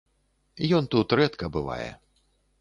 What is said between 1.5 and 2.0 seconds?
бывае.